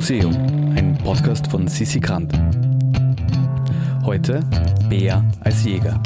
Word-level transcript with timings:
Museum, 0.00 0.34
ein 0.74 0.96
Podcast 1.04 1.46
von 1.48 1.68
Sissi 1.68 2.00
Grant. 2.00 2.32
Heute 4.02 4.40
Bär 4.88 5.22
als 5.42 5.62
Jäger. 5.62 6.02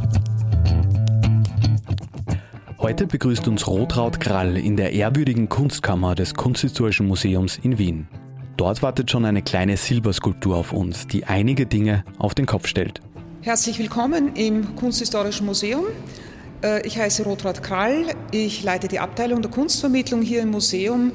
Heute 2.78 3.06
begrüßt 3.06 3.46
uns 3.46 3.68
Rotraud 3.68 4.18
Krall 4.18 4.56
in 4.56 4.76
der 4.76 4.94
ehrwürdigen 4.94 5.48
Kunstkammer 5.48 6.16
des 6.16 6.34
Kunsthistorischen 6.34 7.06
Museums 7.06 7.56
in 7.62 7.78
Wien. 7.78 8.08
Dort 8.56 8.82
wartet 8.82 9.12
schon 9.12 9.24
eine 9.24 9.42
kleine 9.42 9.76
Silberskulptur 9.76 10.56
auf 10.56 10.72
uns, 10.72 11.06
die 11.06 11.26
einige 11.26 11.64
Dinge 11.64 12.04
auf 12.18 12.34
den 12.34 12.46
Kopf 12.46 12.66
stellt. 12.66 13.00
Herzlich 13.42 13.78
willkommen 13.78 14.34
im 14.34 14.74
Kunsthistorischen 14.74 15.46
Museum. 15.46 15.84
Äh, 16.64 16.84
ich 16.84 16.98
heiße 16.98 17.22
Rotraud 17.22 17.62
Krall, 17.62 18.06
ich 18.32 18.64
leite 18.64 18.88
die 18.88 18.98
Abteilung 18.98 19.40
der 19.40 19.52
Kunstvermittlung 19.52 20.20
hier 20.20 20.42
im 20.42 20.50
Museum 20.50 21.12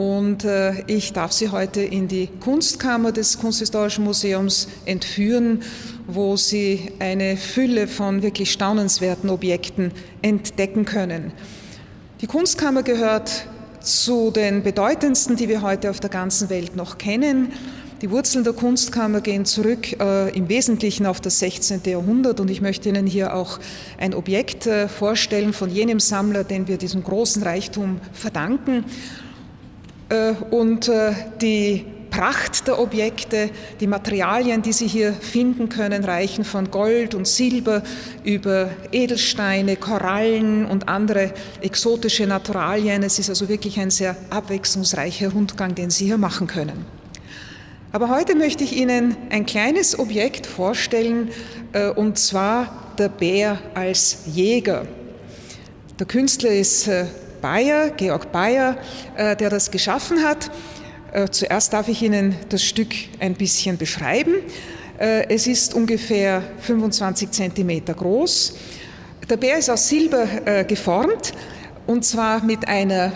und 0.00 0.44
äh, 0.44 0.82
ich 0.86 1.12
darf 1.12 1.30
Sie 1.30 1.50
heute 1.50 1.82
in 1.82 2.08
die 2.08 2.30
Kunstkammer 2.40 3.12
des 3.12 3.38
Kunsthistorischen 3.38 4.02
Museums 4.04 4.66
entführen, 4.86 5.62
wo 6.06 6.38
Sie 6.38 6.92
eine 7.00 7.36
Fülle 7.36 7.86
von 7.86 8.22
wirklich 8.22 8.50
staunenswerten 8.50 9.28
Objekten 9.28 9.92
entdecken 10.22 10.86
können. 10.86 11.32
Die 12.22 12.26
Kunstkammer 12.26 12.82
gehört 12.82 13.46
zu 13.80 14.30
den 14.30 14.62
bedeutendsten, 14.62 15.36
die 15.36 15.50
wir 15.50 15.60
heute 15.60 15.90
auf 15.90 16.00
der 16.00 16.08
ganzen 16.08 16.48
Welt 16.48 16.76
noch 16.76 16.96
kennen. 16.96 17.52
Die 18.00 18.10
Wurzeln 18.10 18.42
der 18.42 18.54
Kunstkammer 18.54 19.20
gehen 19.20 19.44
zurück 19.44 20.00
äh, 20.00 20.34
im 20.34 20.48
Wesentlichen 20.48 21.04
auf 21.04 21.20
das 21.20 21.40
16. 21.40 21.82
Jahrhundert 21.84 22.40
und 22.40 22.50
ich 22.50 22.62
möchte 22.62 22.88
Ihnen 22.88 23.06
hier 23.06 23.34
auch 23.34 23.58
ein 23.98 24.14
Objekt 24.14 24.66
äh, 24.66 24.88
vorstellen 24.88 25.52
von 25.52 25.68
jenem 25.68 26.00
Sammler, 26.00 26.42
den 26.42 26.68
wir 26.68 26.78
diesem 26.78 27.04
großen 27.04 27.42
Reichtum 27.42 28.00
verdanken. 28.14 28.86
Äh, 30.10 30.32
und 30.50 30.88
äh, 30.88 31.12
die 31.40 31.86
Pracht 32.10 32.66
der 32.66 32.80
Objekte, 32.80 33.50
die 33.78 33.86
Materialien, 33.86 34.62
die 34.62 34.72
Sie 34.72 34.88
hier 34.88 35.12
finden 35.12 35.68
können, 35.68 36.04
reichen 36.04 36.44
von 36.44 36.70
Gold 36.70 37.14
und 37.14 37.28
Silber 37.28 37.82
über 38.24 38.70
Edelsteine, 38.90 39.76
Korallen 39.76 40.66
und 40.66 40.88
andere 40.88 41.32
exotische 41.60 42.26
Naturalien. 42.26 43.04
Es 43.04 43.20
ist 43.20 43.30
also 43.30 43.48
wirklich 43.48 43.78
ein 43.78 43.90
sehr 43.90 44.16
abwechslungsreicher 44.28 45.30
Rundgang, 45.30 45.76
den 45.76 45.90
Sie 45.90 46.06
hier 46.06 46.18
machen 46.18 46.48
können. 46.48 46.84
Aber 47.92 48.08
heute 48.08 48.34
möchte 48.34 48.64
ich 48.64 48.76
Ihnen 48.76 49.16
ein 49.30 49.46
kleines 49.46 49.96
Objekt 49.98 50.46
vorstellen, 50.46 51.28
äh, 51.72 51.90
und 51.90 52.18
zwar 52.18 52.92
der 52.98 53.08
Bär 53.08 53.58
als 53.74 54.24
Jäger. 54.26 54.86
Der 55.98 56.06
Künstler 56.06 56.50
ist 56.50 56.88
Bayer, 57.40 57.90
Georg 57.90 58.32
Bayer, 58.32 58.76
äh, 59.16 59.36
der 59.36 59.50
das 59.50 59.70
geschaffen 59.70 60.22
hat. 60.22 60.50
Äh, 61.12 61.28
zuerst 61.30 61.72
darf 61.72 61.88
ich 61.88 62.02
Ihnen 62.02 62.36
das 62.48 62.62
Stück 62.62 62.94
ein 63.18 63.34
bisschen 63.34 63.76
beschreiben. 63.76 64.34
Äh, 64.98 65.28
es 65.28 65.46
ist 65.46 65.74
ungefähr 65.74 66.42
25 66.60 67.30
Zentimeter 67.30 67.94
groß. 67.94 68.54
Der 69.28 69.36
Bär 69.36 69.58
ist 69.58 69.70
aus 69.70 69.88
Silber 69.88 70.64
geformt 70.64 71.34
und 71.86 72.04
zwar 72.04 72.42
mit 72.42 72.66
einer 72.66 73.10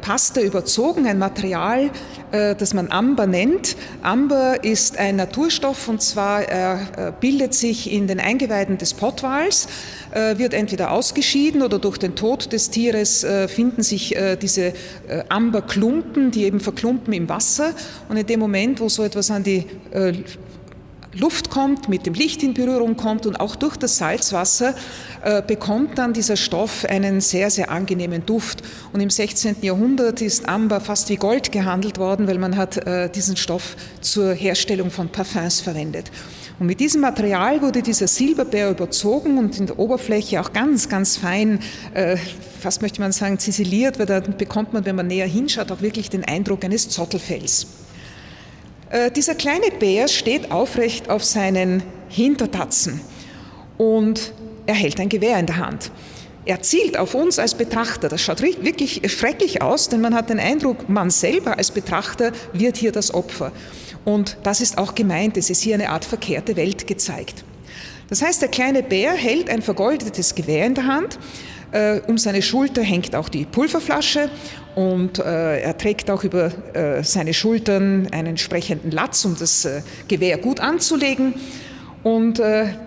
Paste 0.00 0.40
überzogen, 0.40 1.06
ein 1.06 1.16
Material, 1.18 1.90
das 2.32 2.74
man 2.74 2.90
Amber 2.90 3.28
nennt. 3.28 3.76
Amber 4.02 4.64
ist 4.64 4.98
ein 4.98 5.14
Naturstoff 5.14 5.86
und 5.86 6.02
zwar 6.02 7.12
bildet 7.20 7.54
sich 7.54 7.92
in 7.92 8.08
den 8.08 8.18
Eingeweiden 8.18 8.78
des 8.78 8.94
Pottwals, 8.94 9.68
wird 10.12 10.54
entweder 10.54 10.92
ausgeschieden 10.92 11.62
oder 11.62 11.78
durch 11.78 11.98
den 11.98 12.14
Tod 12.14 12.52
des 12.52 12.70
Tieres 12.70 13.26
finden 13.48 13.82
sich 13.82 14.16
diese 14.42 14.72
Amberklumpen, 15.28 16.30
die 16.30 16.44
eben 16.44 16.60
verklumpen 16.60 17.12
im 17.12 17.28
Wasser. 17.28 17.74
Und 18.08 18.16
in 18.16 18.26
dem 18.26 18.40
Moment, 18.40 18.80
wo 18.80 18.88
so 18.88 19.02
etwas 19.04 19.30
an 19.30 19.44
die 19.44 19.66
Luft 21.12 21.50
kommt, 21.50 21.88
mit 21.88 22.06
dem 22.06 22.14
Licht 22.14 22.42
in 22.44 22.54
Berührung 22.54 22.96
kommt 22.96 23.26
und 23.26 23.40
auch 23.40 23.56
durch 23.56 23.76
das 23.76 23.98
Salzwasser 23.98 24.74
äh, 25.24 25.42
bekommt 25.42 25.98
dann 25.98 26.12
dieser 26.12 26.36
Stoff 26.36 26.84
einen 26.84 27.20
sehr, 27.20 27.50
sehr 27.50 27.70
angenehmen 27.70 28.24
Duft. 28.24 28.62
Und 28.92 29.00
im 29.00 29.10
16. 29.10 29.56
Jahrhundert 29.62 30.22
ist 30.22 30.48
Amber 30.48 30.80
fast 30.80 31.08
wie 31.08 31.16
Gold 31.16 31.50
gehandelt 31.50 31.98
worden, 31.98 32.28
weil 32.28 32.38
man 32.38 32.56
hat 32.56 32.76
äh, 32.76 33.10
diesen 33.10 33.36
Stoff 33.36 33.76
zur 34.00 34.34
Herstellung 34.34 34.92
von 34.92 35.08
Parfums 35.08 35.60
verwendet. 35.60 36.12
Und 36.60 36.66
mit 36.66 36.78
diesem 36.78 37.00
Material 37.00 37.60
wurde 37.60 37.82
dieser 37.82 38.06
Silberbär 38.06 38.70
überzogen 38.70 39.36
und 39.38 39.58
in 39.58 39.66
der 39.66 39.80
Oberfläche 39.80 40.40
auch 40.40 40.52
ganz, 40.52 40.88
ganz 40.88 41.16
fein, 41.16 41.58
äh, 41.92 42.18
fast 42.60 42.82
möchte 42.82 43.00
man 43.00 43.10
sagen, 43.10 43.38
ziseliert, 43.40 43.98
weil 43.98 44.06
da 44.06 44.20
bekommt 44.20 44.74
man, 44.74 44.84
wenn 44.84 44.94
man 44.94 45.08
näher 45.08 45.26
hinschaut, 45.26 45.72
auch 45.72 45.80
wirklich 45.80 46.08
den 46.08 46.22
Eindruck 46.22 46.64
eines 46.64 46.88
Zottelfells. 46.88 47.66
Äh, 48.90 49.10
dieser 49.12 49.36
kleine 49.36 49.70
Bär 49.78 50.08
steht 50.08 50.50
aufrecht 50.50 51.08
auf 51.10 51.24
seinen 51.24 51.82
Hintertatzen 52.08 53.00
und 53.78 54.32
er 54.66 54.74
hält 54.74 54.98
ein 55.00 55.08
Gewehr 55.08 55.38
in 55.38 55.46
der 55.46 55.58
Hand. 55.58 55.92
Er 56.44 56.62
zielt 56.62 56.98
auf 56.98 57.14
uns 57.14 57.38
als 57.38 57.54
Betrachter. 57.54 58.08
Das 58.08 58.20
schaut 58.20 58.42
wirklich 58.42 59.02
schrecklich 59.12 59.62
aus, 59.62 59.88
denn 59.88 60.00
man 60.00 60.14
hat 60.14 60.30
den 60.30 60.40
Eindruck, 60.40 60.88
man 60.88 61.10
selber 61.10 61.58
als 61.58 61.70
Betrachter 61.70 62.32
wird 62.52 62.76
hier 62.76 62.90
das 62.92 63.14
Opfer. 63.14 63.52
Und 64.04 64.38
das 64.42 64.60
ist 64.60 64.78
auch 64.78 64.94
gemeint, 64.94 65.36
es 65.36 65.50
ist 65.50 65.62
hier 65.62 65.74
eine 65.74 65.90
Art 65.90 66.04
verkehrte 66.04 66.56
Welt 66.56 66.86
gezeigt. 66.86 67.44
Das 68.08 68.22
heißt, 68.22 68.42
der 68.42 68.48
kleine 68.48 68.82
Bär 68.82 69.12
hält 69.12 69.48
ein 69.50 69.62
vergoldetes 69.62 70.34
Gewehr 70.34 70.66
in 70.66 70.74
der 70.74 70.86
Hand. 70.86 71.18
Äh, 71.72 72.00
um 72.06 72.18
seine 72.18 72.42
Schulter 72.42 72.82
hängt 72.82 73.14
auch 73.14 73.28
die 73.28 73.44
Pulverflasche 73.44 74.28
und 74.74 75.18
äh, 75.18 75.60
er 75.60 75.78
trägt 75.78 76.10
auch 76.10 76.24
über 76.24 76.50
äh, 76.74 77.04
seine 77.04 77.32
Schultern 77.32 78.08
einen 78.10 78.28
entsprechenden 78.28 78.90
Latz, 78.90 79.24
um 79.24 79.36
das 79.38 79.68
Gewehr 80.08 80.38
gut 80.38 80.60
anzulegen. 80.60 81.34
Und 82.02 82.40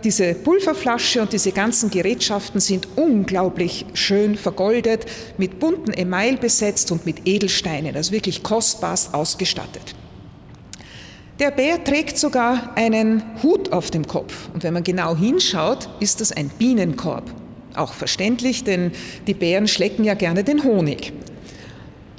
diese 0.03 0.33
Pulverflasche 0.33 1.21
und 1.21 1.33
diese 1.33 1.51
ganzen 1.51 1.91
Gerätschaften 1.91 2.59
sind 2.59 2.87
unglaublich 2.95 3.85
schön 3.93 4.35
vergoldet, 4.35 5.05
mit 5.37 5.59
bunten 5.59 5.93
Email 5.93 6.37
besetzt 6.37 6.91
und 6.91 7.05
mit 7.05 7.27
Edelsteinen, 7.27 7.95
also 7.95 8.11
wirklich 8.11 8.41
kostbarst 8.41 9.13
ausgestattet. 9.13 9.93
Der 11.39 11.51
Bär 11.51 11.83
trägt 11.83 12.17
sogar 12.17 12.75
einen 12.75 13.21
Hut 13.43 13.71
auf 13.71 13.91
dem 13.91 14.07
Kopf. 14.07 14.49
Und 14.51 14.63
wenn 14.63 14.73
man 14.73 14.83
genau 14.83 15.15
hinschaut, 15.15 15.89
ist 15.99 16.19
das 16.19 16.31
ein 16.31 16.49
Bienenkorb. 16.49 17.42
Auch 17.75 17.93
verständlich, 17.93 18.63
denn 18.63 18.91
die 19.27 19.33
Bären 19.33 19.67
schlecken 19.67 20.03
ja 20.03 20.13
gerne 20.13 20.43
den 20.43 20.63
Honig. 20.63 21.13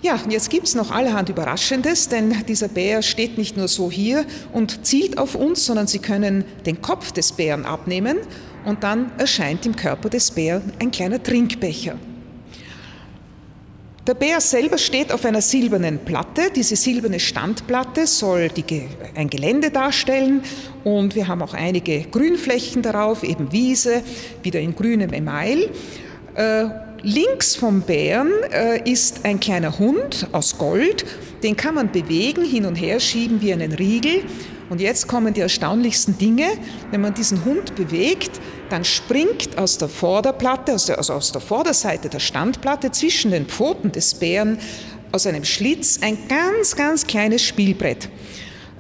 Ja, 0.03 0.21
jetzt 0.29 0.51
gibt 0.51 0.67
es 0.67 0.75
noch 0.75 0.91
allerhand 0.91 1.31
Überraschendes, 1.31 2.11
denn 2.11 2.45
dieser 2.47 2.69
Bär 2.69 3.01
steht 3.01 3.39
nicht 3.39 3.57
nur 3.57 3.69
so 3.69 3.91
hier 3.91 4.27
und 4.53 4.85
zielt 4.85 5.17
auf 5.17 5.35
uns, 5.35 5.65
sondern 5.65 5.87
Sie 5.87 5.99
können 5.99 6.45
den 6.67 6.83
Kopf 6.83 7.13
des 7.13 7.33
Bären 7.33 7.65
abnehmen 7.65 8.19
und 8.67 8.85
dann 8.85 9.13
erscheint 9.17 9.65
im 9.65 9.77
Körper 9.77 10.11
des 10.11 10.31
Bären 10.31 10.75
ein 10.79 10.91
kleiner 10.91 11.23
Trinkbecher. 11.23 11.97
Der 14.07 14.13
Bär 14.13 14.39
selber 14.43 14.77
steht 14.77 15.11
auf 15.13 15.25
einer 15.25 15.41
silbernen 15.41 15.99
Platte. 15.99 16.51
Diese 16.55 16.77
silberne 16.77 17.19
Standplatte 17.19 18.07
soll 18.07 18.51
die, 18.51 18.83
ein 19.15 19.31
Gelände 19.31 19.71
darstellen 19.71 20.43
und 20.85 21.15
wir 21.15 21.27
haben 21.27 21.41
auch 21.41 21.55
einige 21.55 22.03
Grünflächen 22.03 22.83
darauf, 22.83 23.23
eben 23.23 23.51
Wiese, 23.51 24.03
wieder 24.43 24.61
in 24.61 24.75
grünem 24.77 25.15
Email. 25.15 25.71
Äh, 26.35 26.67
Links 27.01 27.57
vom 27.57 27.81
Bären 27.81 28.31
äh, 28.53 28.91
ist 28.91 29.25
ein 29.25 29.41
kleiner 29.41 29.79
Hund 29.79 30.27
aus 30.33 30.59
Gold. 30.59 31.07
Den 31.43 31.57
kann 31.57 31.75
man 31.75 31.91
bewegen, 31.91 32.45
hin 32.45 32.67
und 32.67 32.77
her 32.77 33.01
schieben 33.01 33.41
wie 33.41 33.55
einen 33.55 33.73
Riegel. 33.73 34.23
Und 34.71 34.81
jetzt 34.81 35.09
kommen 35.09 35.35
die 35.35 35.41
erstaunlichsten 35.41 36.17
Dinge. 36.17 36.47
Wenn 36.91 37.01
man 37.01 37.15
diesen 37.15 37.45
Hund 37.45 37.75
bewegt, 37.75 38.41
dann 38.71 38.85
springt 38.85 39.59
aus 39.59 39.79
der 39.79 39.89
Vorderplatte, 39.89 40.73
also 40.73 40.95
aus 40.95 41.33
der 41.33 41.41
Vorderseite 41.41 42.09
der 42.09 42.21
Standplatte 42.21 42.91
zwischen 42.91 43.31
den 43.31 43.47
Pfoten 43.47 43.93
des 43.93 44.15
Bären 44.15 44.59
aus 45.13 45.27
einem 45.27 45.45
Schlitz 45.45 46.01
ein 46.03 46.17
ganz, 46.29 46.75
ganz 46.77 47.07
kleines 47.07 47.43
Spielbrett. 47.43 48.09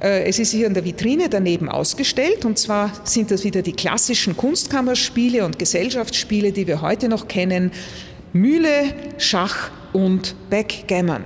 Äh, 0.00 0.24
es 0.24 0.38
ist 0.38 0.50
hier 0.50 0.66
in 0.66 0.74
der 0.74 0.84
Vitrine 0.84 1.28
daneben 1.28 1.68
ausgestellt 1.68 2.44
und 2.44 2.58
zwar 2.58 2.90
sind 3.04 3.30
das 3.30 3.44
wieder 3.44 3.62
die 3.62 3.72
klassischen 3.72 4.36
Kunstkammerspiele 4.36 5.44
und 5.44 5.58
Gesellschaftsspiele, 5.58 6.52
die 6.52 6.66
wir 6.66 6.80
heute 6.80 7.08
noch 7.08 7.28
kennen. 7.28 7.70
Mühle, 8.32 8.94
Schach 9.18 9.70
und 9.92 10.34
Backgammon. 10.50 11.22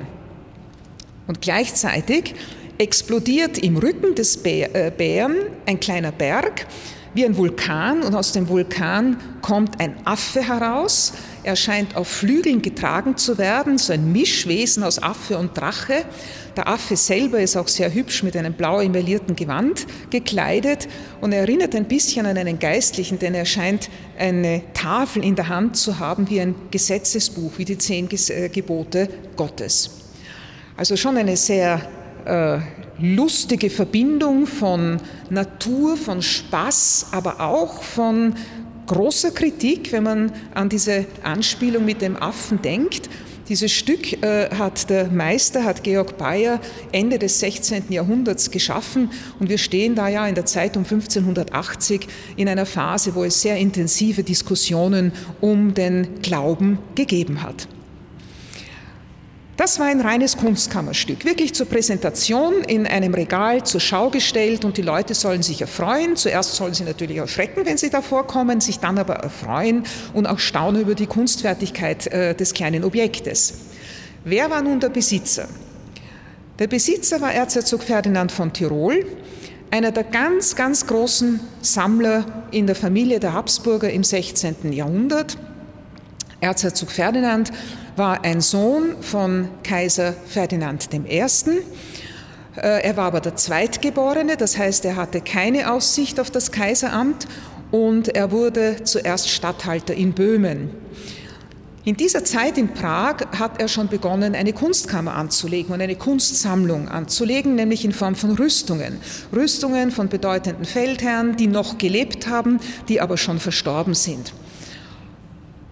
Und 1.27 1.41
gleichzeitig 1.41 2.35
explodiert 2.79 3.59
im 3.59 3.77
Rücken 3.77 4.15
des 4.15 4.45
äh, 4.45 4.93
Bären 4.97 5.37
ein 5.67 5.81
kleiner 5.81 6.13
Berg 6.13 6.67
wie 7.15 7.25
ein 7.25 7.37
Vulkan 7.37 8.03
und 8.03 8.15
aus 8.15 8.33
dem 8.33 8.49
Vulkan 8.49 9.17
kommt 9.41 9.81
ein 9.81 9.95
Affe 10.05 10.43
heraus. 10.43 11.15
Er 11.43 11.57
scheint 11.57 11.97
auf 11.97 12.07
Flügeln 12.07 12.63
getragen 12.63 13.17
zu 13.17 13.39
werden, 13.39 13.79
so 13.79 13.93
ein 13.93 14.13
Mischwesen 14.13 14.83
aus 14.83 15.03
Affe 15.03 15.39
und 15.39 15.57
Drache. 15.57 16.05
Der 16.57 16.69
Affe 16.69 16.97
selber 16.97 17.41
ist 17.41 17.57
auch 17.57 17.69
sehr 17.69 17.93
hübsch 17.93 18.23
mit 18.23 18.37
einem 18.37 18.53
blau 18.53 18.81
emaillierten 18.81 19.35
Gewand 19.35 19.87
gekleidet 20.11 20.87
und 21.21 21.33
erinnert 21.33 21.75
ein 21.75 21.87
bisschen 21.87 22.27
an 22.27 22.37
einen 22.37 22.59
Geistlichen, 22.59 23.19
denn 23.19 23.35
er 23.35 23.47
scheint 23.47 23.89
eine 24.19 24.63
Tafel 24.75 25.25
in 25.25 25.35
der 25.35 25.49
Hand 25.49 25.77
zu 25.77 25.99
haben 25.99 26.29
wie 26.29 26.41
ein 26.41 26.55
Gesetzesbuch, 26.71 27.53
wie 27.57 27.65
die 27.65 27.79
zehn 27.79 28.09
äh, 28.11 28.49
Gebote 28.49 29.09
Gottes. 29.35 29.91
Also 30.77 30.97
schon 30.97 31.17
eine 31.17 31.37
sehr 31.37 31.81
äh, 32.29 32.61
lustige 33.01 33.71
Verbindung 33.71 34.47
von 34.47 34.99
Natur, 35.31 35.97
von 35.97 36.23
Spaß, 36.23 37.09
aber 37.13 37.41
auch 37.41 37.83
von 37.83 38.35
großer 38.87 39.31
Kritik, 39.31 39.93
wenn 39.93 40.03
man 40.03 40.33
an 40.55 40.69
diese 40.69 41.07
Anspielung 41.23 41.85
mit 41.85 42.03
dem 42.03 42.17
Affen 42.17 42.61
denkt. 42.63 43.09
Dieses 43.49 43.73
Stück 43.73 44.23
äh, 44.23 44.51
hat 44.55 44.91
der 44.91 45.09
Meister, 45.09 45.65
hat 45.65 45.83
Georg 45.83 46.19
Bayer 46.19 46.61
Ende 46.93 47.19
des 47.19 47.41
16. 47.41 47.85
Jahrhunderts 47.89 48.51
geschaffen 48.51 49.11
und 49.41 49.49
wir 49.49 49.57
stehen 49.57 49.95
da 49.95 50.09
ja 50.09 50.27
in 50.27 50.35
der 50.35 50.45
Zeit 50.45 50.77
um 50.77 50.83
1580 50.83 52.07
in 52.37 52.49
einer 52.49 52.67
Phase, 52.67 53.15
wo 53.15 53.25
es 53.25 53.41
sehr 53.41 53.57
intensive 53.57 54.23
Diskussionen 54.23 55.13
um 55.41 55.73
den 55.73 56.21
Glauben 56.21 56.79
gegeben 56.95 57.43
hat. 57.43 57.69
Das 59.59 59.81
war 59.81 59.87
ein 59.87 60.01
reines 60.01 60.37
Kunstkammerstück, 60.37 61.25
wirklich 61.25 61.53
zur 61.53 61.67
Präsentation 61.67 62.63
in 62.63 62.87
einem 62.87 63.13
Regal 63.13 63.65
zur 63.65 63.81
Schau 63.81 64.09
gestellt 64.09 64.65
und 64.65 64.77
die 64.77 64.83
Leute 64.83 65.15
sollen 65.15 65.43
sich 65.43 65.61
erfreuen. 65.61 66.15
Zuerst 66.15 66.55
sollen 66.55 66.75
sie 66.75 66.85
natürlich 66.85 67.17
erschrecken, 67.17 67.63
wenn 67.67 67.77
sie 67.77 67.91
davor 67.91 68.25
kommen, 68.29 68.61
sich 68.61 68.79
dann 68.79 68.99
aber 68.99 69.15
erfreuen 69.15 69.83
und 70.15 70.29
auch 70.29 70.39
staunen 70.39 70.83
über 70.83 70.95
die 70.95 71.09
Kunstfertigkeit 71.09 72.07
äh, 72.07 72.37
des 72.37 72.55
kleinen 72.55 72.85
Objektes. 72.85 73.55
Wer 74.25 74.49
war 74.49 74.63
nun 74.63 74.79
der 74.79 74.91
Besitzer? 74.91 75.49
Der 76.61 76.69
Besitzer 76.69 77.21
war 77.21 77.33
Erzherzog 77.33 77.83
Ferdinand 77.83 78.31
von 78.31 78.53
Tirol, 78.53 79.07
einer 79.73 79.91
der 79.91 80.05
ganz, 80.05 80.55
ganz 80.55 80.87
großen 80.87 81.41
Sammler 81.63 82.45
in 82.53 82.69
der 82.69 82.77
Familie 82.77 83.19
der 83.19 83.33
Habsburger 83.33 83.91
im 83.91 84.05
16. 84.05 84.73
Jahrhundert. 84.73 85.37
Erzherzog 86.41 86.93
Ferdinand 86.93 87.51
war 87.99 88.25
ein 88.25 88.41
Sohn 88.41 89.03
von 89.03 89.49
Kaiser 89.62 90.15
Ferdinand 90.27 90.89
I. 90.95 91.19
Äh, 91.19 91.27
er 92.56 92.97
war 92.97 93.06
aber 93.06 93.21
der 93.21 93.37
Zweitgeborene, 93.37 94.37
das 94.37 94.56
heißt, 94.56 94.85
er 94.85 94.97
hatte 94.97 95.21
keine 95.21 95.73
Aussicht 95.73 96.21
auf 96.21 96.31
das 96.31 96.53
Kaiseramt 96.53 97.27
und 97.71 98.09
er 98.09 98.31
wurde 98.31 98.85
zuerst 98.85 99.29
Statthalter 99.29 99.95
in 99.95 100.12
Böhmen. 100.12 100.71
In 101.85 101.97
dieser 101.97 102.23
Zeit 102.23 102.59
in 102.59 102.75
Prag 102.75 103.17
hat 103.39 103.61
er 103.61 103.69
schon 103.69 103.89
begonnen, 103.89 104.35
eine 104.35 104.53
Kunstkammer 104.53 105.15
anzulegen 105.15 105.73
und 105.73 105.81
eine 105.81 105.97
Kunstsammlung 105.97 106.89
anzulegen, 106.89 107.55
nämlich 107.55 107.85
in 107.85 107.93
Form 107.93 108.15
von 108.15 108.33
Rüstungen. 108.33 108.99
Rüstungen 109.35 109.91
von 109.91 110.09
bedeutenden 110.09 110.67
Feldherren, 110.67 111.37
die 111.37 111.47
noch 111.47 111.79
gelebt 111.79 112.27
haben, 112.29 112.61
die 112.89 113.00
aber 113.00 113.17
schon 113.17 113.39
verstorben 113.39 113.95
sind. 113.95 114.35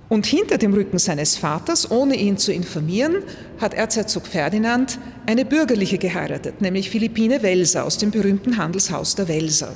Und 0.08 0.26
hinter 0.26 0.56
dem 0.56 0.73
Rücken 0.73 0.99
seines 0.99 1.37
Vaters, 1.37 1.91
ohne 1.91 2.14
ihn 2.14 2.38
zu 2.38 2.53
informieren, 2.53 3.25
hat 3.61 3.75
Erzherzog 3.75 4.26
Ferdinand 4.26 5.00
eine 5.26 5.44
bürgerliche 5.44 5.99
geheiratet, 5.99 6.61
nämlich 6.61 6.91
Philippine 6.91 7.43
Welser 7.43 7.85
aus 7.85 7.99
dem 7.99 8.12
berühmten 8.12 8.56
Handelshaus 8.56 9.17
der 9.17 9.26
Welser. 9.26 9.73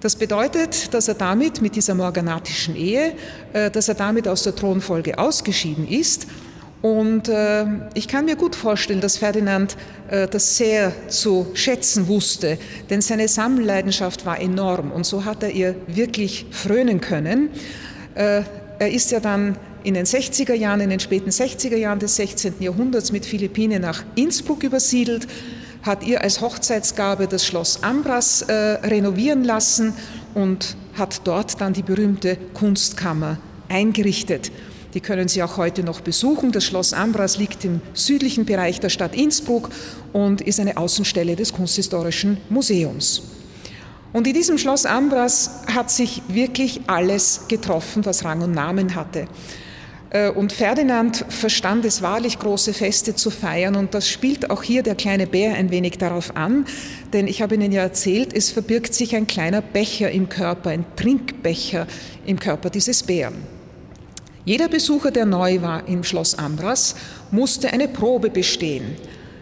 Das 0.00 0.16
bedeutet, 0.16 0.94
dass 0.94 1.08
er 1.08 1.14
damit 1.14 1.60
mit 1.60 1.74
dieser 1.76 1.94
morganatischen 1.94 2.76
Ehe, 2.76 3.12
äh, 3.52 3.70
dass 3.70 3.88
er 3.88 3.94
damit 3.94 4.28
aus 4.28 4.44
der 4.44 4.54
Thronfolge 4.54 5.18
ausgeschieden 5.18 5.86
ist. 5.86 6.26
Und 6.80 7.28
äh, 7.28 7.66
ich 7.92 8.08
kann 8.08 8.24
mir 8.24 8.36
gut 8.36 8.54
vorstellen, 8.54 9.02
dass 9.02 9.18
Ferdinand 9.18 9.76
äh, 10.08 10.26
das 10.28 10.56
sehr 10.56 10.92
zu 11.08 11.48
schätzen 11.52 12.08
wusste, 12.08 12.56
denn 12.88 13.02
seine 13.02 13.28
Sammelleidenschaft 13.28 14.24
war 14.24 14.40
enorm 14.40 14.90
und 14.90 15.04
so 15.04 15.26
hat 15.26 15.42
er 15.42 15.50
ihr 15.50 15.74
wirklich 15.88 16.46
frönen 16.50 17.02
können. 17.02 17.50
Er 18.80 18.90
ist 18.90 19.10
ja 19.10 19.20
dann 19.20 19.58
in 19.82 19.92
den 19.92 20.06
60er 20.06 20.54
Jahren, 20.54 20.80
in 20.80 20.88
den 20.88 21.00
späten 21.00 21.28
60er 21.28 21.76
Jahren 21.76 21.98
des 21.98 22.16
16. 22.16 22.54
Jahrhunderts 22.60 23.12
mit 23.12 23.26
Philippine 23.26 23.78
nach 23.78 24.04
Innsbruck 24.14 24.62
übersiedelt, 24.62 25.28
hat 25.82 26.02
ihr 26.02 26.22
als 26.22 26.40
Hochzeitsgabe 26.40 27.26
das 27.26 27.44
Schloss 27.44 27.82
Ambras 27.82 28.40
äh, 28.40 28.54
renovieren 28.54 29.44
lassen 29.44 29.92
und 30.32 30.76
hat 30.94 31.20
dort 31.24 31.60
dann 31.60 31.74
die 31.74 31.82
berühmte 31.82 32.38
Kunstkammer 32.54 33.36
eingerichtet. 33.68 34.50
Die 34.94 35.00
können 35.00 35.28
Sie 35.28 35.42
auch 35.42 35.58
heute 35.58 35.82
noch 35.82 36.00
besuchen. 36.00 36.50
Das 36.50 36.64
Schloss 36.64 36.94
Ambras 36.94 37.36
liegt 37.36 37.66
im 37.66 37.82
südlichen 37.92 38.46
Bereich 38.46 38.80
der 38.80 38.88
Stadt 38.88 39.14
Innsbruck 39.14 39.68
und 40.14 40.40
ist 40.40 40.58
eine 40.58 40.78
Außenstelle 40.78 41.36
des 41.36 41.52
Kunsthistorischen 41.52 42.38
Museums. 42.48 43.39
Und 44.12 44.26
in 44.26 44.34
diesem 44.34 44.58
Schloss 44.58 44.86
Ambras 44.86 45.62
hat 45.72 45.90
sich 45.90 46.22
wirklich 46.28 46.82
alles 46.88 47.42
getroffen, 47.48 48.04
was 48.04 48.24
Rang 48.24 48.42
und 48.42 48.52
Namen 48.52 48.94
hatte. 48.94 49.28
Äh, 50.10 50.30
und 50.30 50.52
Ferdinand 50.52 51.24
verstand 51.28 51.84
es 51.84 52.02
wahrlich, 52.02 52.38
große 52.38 52.74
Feste 52.74 53.14
zu 53.14 53.30
feiern. 53.30 53.76
Und 53.76 53.94
das 53.94 54.08
spielt 54.08 54.50
auch 54.50 54.62
hier 54.62 54.82
der 54.82 54.96
kleine 54.96 55.26
Bär 55.26 55.54
ein 55.54 55.70
wenig 55.70 55.98
darauf 55.98 56.36
an. 56.36 56.66
Denn 57.12 57.28
ich 57.28 57.40
habe 57.40 57.54
Ihnen 57.54 57.72
ja 57.72 57.82
erzählt, 57.82 58.32
es 58.32 58.50
verbirgt 58.50 58.94
sich 58.94 59.14
ein 59.14 59.26
kleiner 59.26 59.62
Becher 59.62 60.10
im 60.10 60.28
Körper, 60.28 60.70
ein 60.70 60.84
Trinkbecher 60.96 61.86
im 62.26 62.38
Körper 62.38 62.70
dieses 62.70 63.04
Bären. 63.04 63.36
Jeder 64.44 64.68
Besucher, 64.68 65.10
der 65.12 65.26
neu 65.26 65.62
war 65.62 65.86
im 65.86 66.02
Schloss 66.02 66.34
Ambras, 66.36 66.96
musste 67.30 67.72
eine 67.72 67.86
Probe 67.86 68.30
bestehen. 68.30 68.96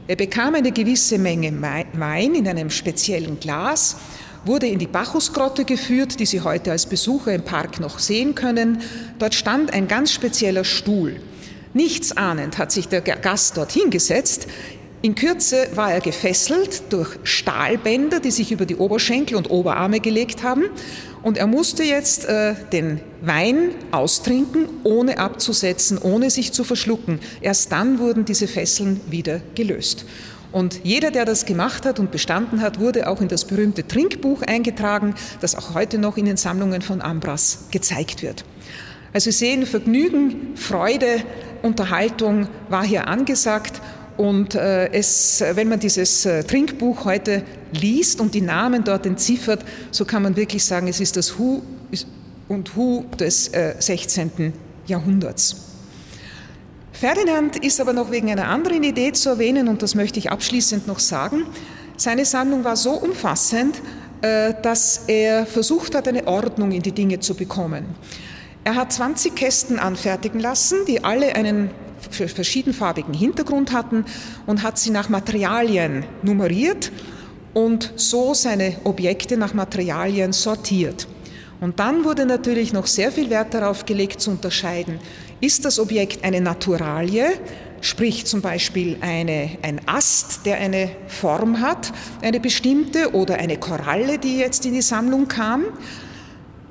Er 0.07 0.17
bekam 0.17 0.55
eine 0.55 0.73
gewisse 0.73 1.19
Menge 1.19 1.53
Wein 1.61 2.35
in 2.35 2.49
einem 2.49 2.71
speziellen 2.71 3.39
Glas 3.39 3.97
wurde 4.45 4.67
in 4.67 4.79
die 4.79 4.87
Bacchusgrotte 4.87 5.65
geführt, 5.65 6.21
die 6.21 6.27
Sie 6.27 6.41
heute 6.41 6.71
als 6.71 6.87
Besucher 6.87 7.35
im 7.35 7.43
Park 7.43 7.81
noch 7.81 7.99
sehen 7.99 8.35
können. 8.35 8.81
Dort 9.19 9.35
stand 9.35 9.73
ein 9.73 9.89
ganz 9.89 10.13
spezieller 10.13 10.65
Stuhl. 10.65 11.17
Nichts 11.75 12.17
ahnend 12.17 12.59
hat 12.59 12.73
sich 12.73 12.89
der 12.89 13.03
Gast 13.03 13.57
dort 13.57 13.73
hingesetzt. 13.73 14.47
In 15.01 15.15
Kürze 15.15 15.69
war 15.77 15.93
er 15.93 16.01
gefesselt 16.01 16.83
durch 16.93 17.11
Stahlbänder, 17.23 18.19
die 18.19 18.33
sich 18.33 18.51
über 18.51 18.67
die 18.67 18.75
Oberschenkel 18.75 19.37
und 19.37 19.49
Oberarme 19.49 20.01
gelegt 20.01 20.43
haben. 20.43 20.65
Und 21.23 21.39
er 21.39 21.47
musste 21.47 21.85
jetzt 21.85 22.25
äh, 22.25 22.55
den 22.73 23.01
Wein 23.21 23.71
austrinken, 23.93 24.69
ohne 24.83 25.19
abzusetzen, 25.19 25.99
ohne 25.99 26.31
sich 26.31 26.53
zu 26.53 26.65
verschlucken. 26.65 27.21
Erst 27.41 27.71
dann 27.71 28.01
wurden 28.01 28.25
diese 28.25 28.49
Fesseln 28.49 29.01
wieder 29.09 29.41
gelöst. 29.55 30.05
Und 30.51 30.81
jeder, 30.83 31.11
der 31.11 31.25
das 31.25 31.45
gemacht 31.45 31.85
hat 31.85 31.99
und 31.99 32.11
bestanden 32.11 32.63
hat, 32.63 32.81
wurde 32.81 33.09
auch 33.09 33.21
in 33.21 33.29
das 33.29 33.45
berühmte 33.45 33.87
Trinkbuch 33.87 34.43
eingetragen, 34.43 35.15
das 35.41 35.55
auch 35.55 35.75
heute 35.75 35.99
noch 35.99 36.17
in 36.17 36.25
den 36.25 36.37
Sammlungen 36.37 36.81
von 36.81 37.03
Ambras 37.03 37.67
gezeigt 37.71 38.23
wird. 38.23 38.45
Also 39.13 39.31
Sie 39.31 39.39
sehen, 39.39 39.67
Vergnügen, 39.67 40.57
Freude, 40.57 41.23
Unterhaltung 41.63 42.49
war 42.69 42.85
hier 42.85 43.09
angesagt. 43.09 43.81
Und 44.17 44.55
äh, 44.55 44.91
es, 44.93 45.45
wenn 45.53 45.69
man 45.69 45.79
dieses 45.79 46.27
äh, 46.27 46.43
Trinkbuch 46.43 47.05
heute 47.05 47.45
liest 47.73 48.21
und 48.21 48.35
die 48.35 48.41
Namen 48.41 48.83
dort 48.85 49.07
entziffert, 49.07 49.65
so 49.93 50.05
kann 50.05 50.25
man 50.25 50.35
wirklich 50.37 50.65
sagen, 50.65 50.89
es 50.89 50.99
ist 50.99 51.17
das 51.17 51.39
Hu 51.39 51.63
und 52.49 52.75
Hu 52.75 53.05
des 53.19 53.49
äh, 53.49 53.75
16. 53.79 54.53
Jahrhunderts. 54.87 55.68
Ferdinand 56.99 57.65
ist 57.65 57.81
aber 57.81 57.93
noch 57.93 58.11
wegen 58.11 58.29
einer 58.29 58.49
anderen 58.49 58.83
Idee 58.83 59.13
zu 59.13 59.29
erwähnen 59.29 59.69
und 59.69 59.83
das 59.83 59.95
möchte 59.95 60.19
ich 60.19 60.33
abschließend 60.33 60.89
noch 60.89 60.99
sagen. 60.99 61.47
Seine 61.97 62.25
Sammlung 62.25 62.65
war 62.65 62.75
so 62.75 62.91
umfassend, 62.91 63.81
äh, 64.21 64.53
dass 64.63 65.03
er 65.07 65.47
versucht 65.47 65.95
hat, 65.95 66.09
eine 66.09 66.27
Ordnung 66.27 66.73
in 66.73 66.83
die 66.83 66.91
Dinge 66.91 67.21
zu 67.21 67.37
bekommen. 67.37 67.85
Er 68.65 68.75
hat 68.75 68.93
20 68.93 69.37
Kästen 69.37 69.79
anfertigen 69.79 70.41
lassen, 70.41 70.79
die 70.89 71.05
alle 71.05 71.37
einen 71.37 71.71
verschiedenfarbigen 72.11 73.15
Hintergrund 73.15 73.71
hatten 73.71 74.05
und 74.47 74.65
hat 74.65 74.77
sie 74.77 74.91
nach 74.91 75.09
Materialien 75.09 76.05
nummeriert 76.25 76.91
und 77.55 77.93
so 77.95 78.35
seine 78.35 78.75
Objekte 78.83 79.37
nach 79.37 79.55
Materialien 79.55 80.33
sortiert. 80.33 81.07
Und 81.61 81.81
dann 81.81 82.05
wurde 82.05 82.25
natürlich 82.25 82.73
noch 82.73 82.87
sehr 82.87 83.11
viel 83.11 83.31
Wert 83.31 83.55
darauf 83.55 83.85
gelegt 83.85 84.21
zu 84.21 84.31
unterscheiden, 84.31 85.01
ist 85.41 85.65
das 85.65 85.79
Objekt 85.79 86.25
eine 86.25 86.41
Naturalie, 86.41 87.27
sprich 87.81 88.25
zum 88.27 88.41
Beispiel 88.41 88.97
eine, 89.01 89.51
ein 89.63 89.81
Ast, 89.87 90.47
der 90.47 90.59
eine 90.59 90.91
Form 91.07 91.61
hat, 91.61 91.93
eine 92.23 92.41
bestimmte, 92.41 93.15
oder 93.15 93.37
eine 93.37 93.57
Koralle, 93.57 94.19
die 94.19 94.39
jetzt 94.39 94.67
in 94.67 94.75
die 94.75 94.83
Sammlung 94.83 95.29
kam? 95.29 95.65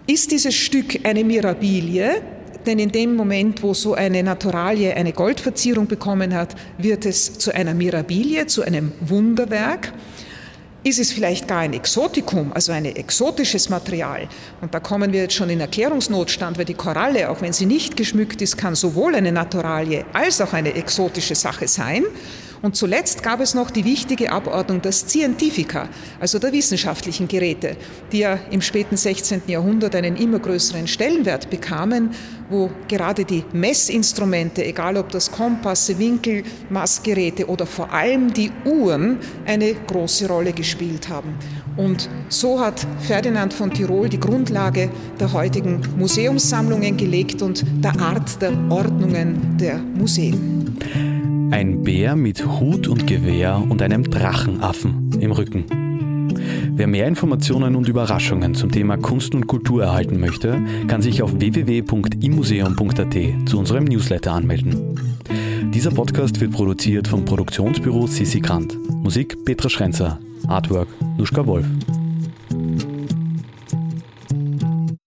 Ist 0.05 0.31
dieses 0.31 0.55
Stück 0.55 1.05
eine 1.05 1.23
Mirabilie? 1.23 2.21
Denn 2.65 2.79
in 2.79 2.91
dem 2.91 3.15
Moment, 3.15 3.63
wo 3.63 3.73
so 3.73 3.93
eine 3.93 4.21
Naturalie 4.23 4.93
eine 4.93 5.13
Goldverzierung 5.13 5.87
bekommen 5.87 6.33
hat, 6.33 6.55
wird 6.77 7.05
es 7.05 7.37
zu 7.39 7.55
einer 7.55 7.73
Mirabilie, 7.73 8.45
zu 8.47 8.61
einem 8.61 8.91
Wunderwerk. 8.99 9.93
Ist 10.87 10.99
es 10.99 11.11
vielleicht 11.11 11.49
gar 11.49 11.59
ein 11.59 11.73
Exotikum, 11.73 12.53
also 12.53 12.71
ein 12.71 12.85
exotisches 12.85 13.67
Material? 13.67 14.29
Und 14.61 14.73
da 14.73 14.79
kommen 14.79 15.11
wir 15.11 15.23
jetzt 15.23 15.33
schon 15.33 15.49
in 15.49 15.59
Erklärungsnotstand, 15.59 16.57
weil 16.57 16.63
die 16.63 16.75
Koralle, 16.75 17.29
auch 17.29 17.41
wenn 17.41 17.51
sie 17.51 17.65
nicht 17.65 17.97
geschmückt 17.97 18.41
ist, 18.41 18.55
kann 18.55 18.73
sowohl 18.73 19.13
eine 19.13 19.33
Naturalie 19.33 20.05
als 20.13 20.39
auch 20.39 20.53
eine 20.53 20.75
exotische 20.75 21.35
Sache 21.35 21.67
sein. 21.67 22.05
Und 22.61 22.75
zuletzt 22.75 23.23
gab 23.23 23.39
es 23.39 23.53
noch 23.53 23.69
die 23.69 23.85
wichtige 23.85 24.31
Abordnung 24.31 24.81
der 24.81 24.91
Scientifica, 24.91 25.87
also 26.19 26.39
der 26.39 26.51
wissenschaftlichen 26.51 27.27
Geräte, 27.27 27.77
die 28.11 28.19
ja 28.19 28.39
im 28.51 28.61
späten 28.61 28.97
16. 28.97 29.43
Jahrhundert 29.47 29.95
einen 29.95 30.15
immer 30.15 30.39
größeren 30.39 30.87
Stellenwert 30.87 31.49
bekamen, 31.49 32.11
wo 32.49 32.69
gerade 32.87 33.25
die 33.25 33.43
Messinstrumente, 33.53 34.65
egal 34.65 34.97
ob 34.97 35.09
das 35.09 35.31
Kompasse, 35.31 35.99
Winkel, 35.99 36.43
Maßgeräte 36.69 37.47
oder 37.47 37.65
vor 37.65 37.91
allem 37.91 38.33
die 38.33 38.51
Uhren, 38.65 39.19
eine 39.45 39.73
große 39.73 40.27
Rolle 40.27 40.53
gespielt 40.53 41.09
haben. 41.09 41.35
Und 41.75 42.09
so 42.29 42.59
hat 42.59 42.85
Ferdinand 43.01 43.53
von 43.53 43.71
Tirol 43.71 44.09
die 44.09 44.19
Grundlage 44.19 44.89
der 45.19 45.31
heutigen 45.33 45.81
Museumssammlungen 45.97 46.97
gelegt 46.97 47.41
und 47.41 47.63
der 47.83 47.99
Art 47.99 48.41
der 48.41 48.53
Ordnungen 48.69 49.57
der 49.57 49.77
Museen. 49.77 51.16
Ein 51.49 51.83
Bär 51.83 52.15
mit 52.15 52.45
Hut 52.45 52.87
und 52.87 53.07
Gewehr 53.07 53.63
und 53.69 53.81
einem 53.81 54.03
Drachenaffen 54.03 55.11
im 55.19 55.31
Rücken. 55.31 55.65
Wer 56.75 56.87
mehr 56.87 57.07
Informationen 57.07 57.75
und 57.75 57.87
Überraschungen 57.87 58.53
zum 58.53 58.71
Thema 58.71 58.97
Kunst 58.97 59.33
und 59.33 59.47
Kultur 59.47 59.83
erhalten 59.83 60.19
möchte, 60.19 60.61
kann 60.87 61.01
sich 61.01 61.23
auf 61.23 61.39
www.immuseum.at 61.39 63.15
zu 63.49 63.59
unserem 63.59 63.85
Newsletter 63.85 64.33
anmelden. 64.33 64.95
Dieser 65.73 65.91
Podcast 65.91 66.41
wird 66.41 66.51
produziert 66.51 67.07
vom 67.07 67.23
Produktionsbüro 67.25 68.07
Sissi 68.07 68.41
Grant. 68.41 68.77
Musik 69.01 69.43
Petra 69.45 69.69
Schrenzer. 69.69 70.19
Artwork 70.47 70.89
Nuschka 71.17 71.45
Wolf. 71.45 71.65